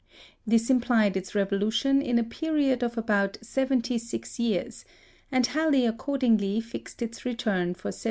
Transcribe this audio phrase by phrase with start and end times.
[0.47, 4.83] This implied its revolution in a period of about seventy six years,
[5.31, 7.93] and Halley accordingly fixed its return for 1758 9.